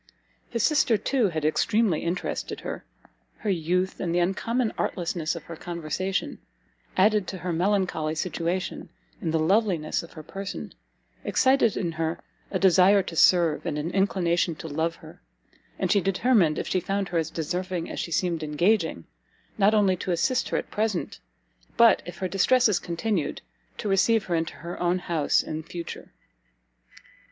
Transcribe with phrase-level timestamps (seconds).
[0.49, 2.83] His sister, too, had extremely interested her;
[3.37, 6.39] her youth, and the uncommon artlessness of her conversation,
[6.97, 8.89] added to her melancholy situation,
[9.21, 10.73] and the loveliness of her person,
[11.23, 12.19] excited in her
[12.49, 15.21] a desire to serve, and an inclination to love her;
[15.77, 19.05] and she determined, if she found her as deserving as she seemed engaging,
[19.59, 21.19] not only to assist her at present,
[21.77, 23.43] but, if her distresses continued,
[23.77, 26.11] to received her into her own house in future.